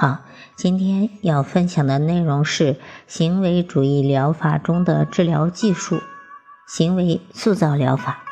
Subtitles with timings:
[0.00, 0.20] 好，
[0.54, 2.76] 今天要分享的内容是
[3.08, 6.00] 行为主义疗法中的治疗技术——
[6.72, 8.22] 行为塑造疗法。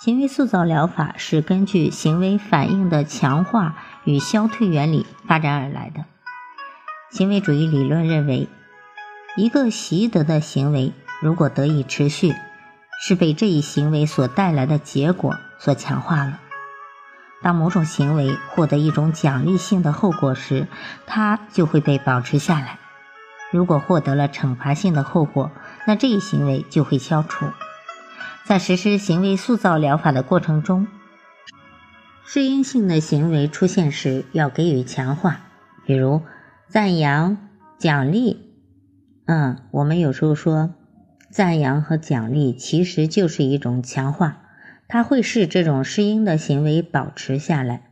[0.00, 6.04] 行为塑造疗法是根据行为反应的强化与消退原理发展而来的。
[7.12, 8.48] 行为主义理论认为，
[9.36, 10.92] 一个习得的行为
[11.22, 12.34] 如果得以持续，
[13.00, 16.40] 是被这一行为所带来的结果所强化了。
[17.42, 20.66] 当某种行为获得一种奖励性的后果时，
[21.06, 22.78] 它就会被保持下来；
[23.52, 25.52] 如果获得了惩罚性的后果，
[25.86, 27.46] 那这一行为就会消除。
[28.44, 30.88] 在实施行为塑造疗法的过程中，
[32.24, 35.40] 适应性的行为出现时要给予强化，
[35.86, 36.22] 比如
[36.68, 37.36] 赞扬、
[37.78, 38.54] 奖励。
[39.26, 40.74] 嗯，我们有时候说
[41.30, 44.38] 赞扬和奖励其实就是一种强化。
[44.88, 47.90] 它会使这种适应的行为保持下来，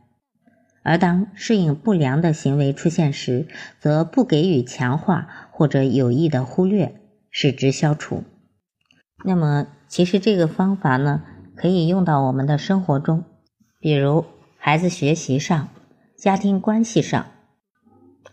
[0.81, 3.47] 而当适应不良的行为出现时，
[3.79, 8.23] 则不给予强化或者有意的忽略，使之消除。
[9.23, 11.21] 那么，其实这个方法呢，
[11.55, 13.23] 可以用到我们的生活中，
[13.79, 14.25] 比如
[14.57, 15.69] 孩子学习上、
[16.17, 17.27] 家庭关系上，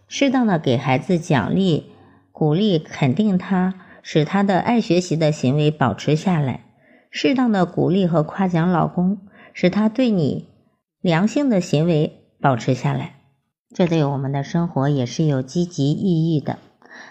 [0.08, 1.92] 适当的给孩子奖励、
[2.32, 6.63] 鼓励、肯定他，使他的爱学习的行为保持下来。
[7.16, 9.18] 适当的鼓励和夸奖老公，
[9.52, 10.48] 使他对你
[11.00, 13.14] 良性的行为保持下来，
[13.72, 16.58] 这对我们的生活也是有积极意义的。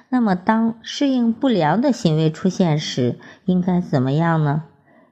[0.09, 4.65] 那么，当适应不良的行为出现时，应该怎么样呢？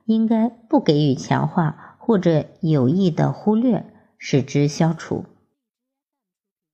[0.08, 3.86] 应该不给予强化，或者有意的忽略，
[4.18, 5.24] 使之消除。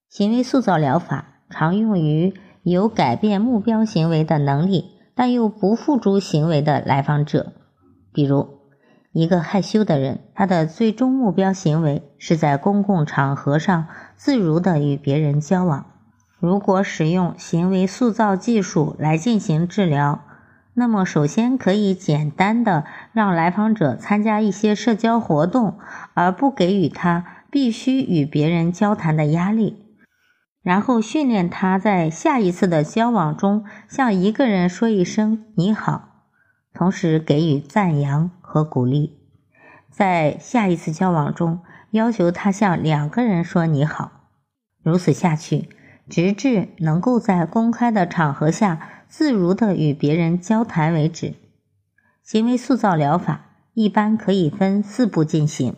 [0.10, 7.54] 行为塑造疗法常用于有改变目标行为的能力，但又不付诸行为的来访者。
[8.18, 8.48] 比如，
[9.12, 13.86] 一个害羞的人，他的最终目标行为是在公共场合上
[14.16, 15.86] 自如的与别人交往。
[16.40, 20.24] 如果使用行为塑造技术来进行治疗，
[20.74, 25.78] 那么首先可以简单的让来访者参加一些社交活动，
[26.16, 29.78] 而不给予他必须与别人交谈的压力。
[30.64, 36.16] 然后训练他在下一次的交往中向一个人说一声“你好”。
[36.78, 39.18] 同时给予赞扬和鼓励，
[39.90, 44.30] 在下一次交往中，要求他向两个人说“你好”，
[44.84, 45.70] 如此下去，
[46.08, 51.34] 直至能够在公开的场合下自如的与别人交谈为止。
[52.22, 55.76] 行为塑造疗法一般可以分四步进行。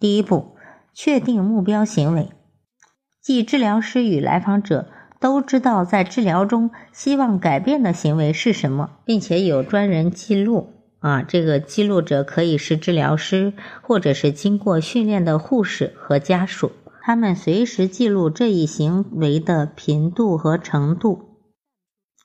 [0.00, 0.56] 第一步，
[0.94, 2.30] 确定目标行为，
[3.20, 4.88] 即治疗师与来访者。
[5.22, 11.22] 都知道在治疗中希望改变的行为是什么，并且有专人记录啊。
[11.22, 13.52] 这个记录者可以是治疗师，
[13.82, 16.72] 或者是经过训练的护士和家属，
[17.02, 21.38] 他们随时记录这一行为的频度和程度。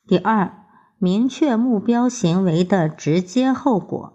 [0.08, 0.52] 第二，
[0.98, 4.14] 明确目标行为的直接后果，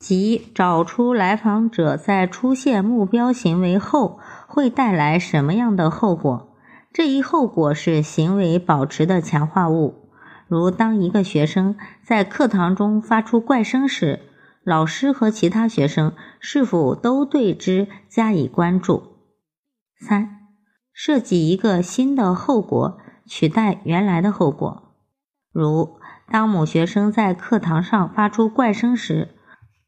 [0.00, 4.18] 即找出来访者在出现目标行为后
[4.48, 6.53] 会带来什么样的后果。
[6.94, 10.10] 这一后果是行为保持的强化物，
[10.46, 11.74] 如当一个学生
[12.04, 14.20] 在课堂中发出怪声时，
[14.62, 19.02] 老师和其他学生是否都对之加以关注？
[19.98, 20.38] 三、
[20.92, 22.96] 设计一个新的后果
[23.26, 24.94] 取代原来的后果，
[25.50, 25.98] 如
[26.30, 29.30] 当某学生在课堂上发出怪声时，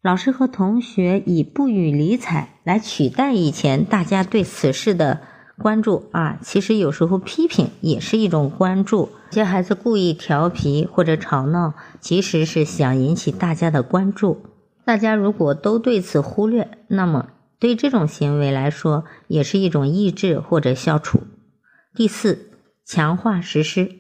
[0.03, 5.21] 老师和同学以不予理睬来取代以前大家对此事的。
[5.59, 9.11] 关注啊，其实有时候批评也是一种关注。
[9.31, 14.43] 有些孩子故意调皮或者吵闹，其实是想引起大家的关注。
[14.85, 21.23] 大家如果都对此忽略，那么对这种行为来说也是一种抑制或者消除。
[21.95, 22.51] 第四，
[22.85, 23.91] 强化实施。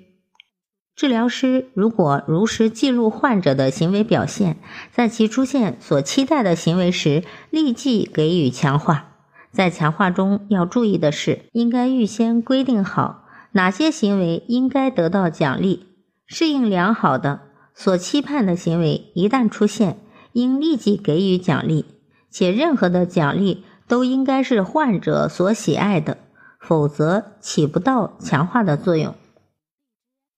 [0.94, 4.58] 治疗师如果如实记录患者的行为表现，
[4.92, 9.15] 在其出现所期待的行为时，立即给予强化。
[9.56, 15.86] 在强化中要注意的是，应该预先规定好哪些行为应该得到奖励。
[16.26, 17.40] 适应良好的
[17.74, 19.96] 所期盼的行为一旦出现，
[20.32, 21.86] 应立即给予奖励，
[22.30, 26.18] 且任何的奖励都应该是患者所喜爱的，
[26.60, 29.14] 否则起不到强化的作用。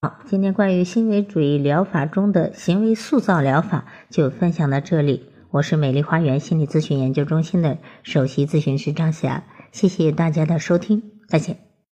[0.00, 5.24] 好，今天关于行为主义疗法中的行为塑造疗法就分享到这里。
[5.50, 11.67] 我是美丽花园心理咨询研究中心的首席咨询师张霞，谢谢大家的收听，再见。